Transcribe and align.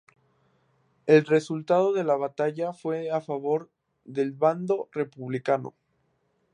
El 1.05 1.27
resultado 1.27 1.93
de 1.93 2.03
la 2.03 2.15
batalla 2.15 2.73
fue 2.73 3.11
a 3.11 3.21
favor 3.21 3.69
del 4.03 4.31
bando 4.31 4.89
republicano. 4.91 5.75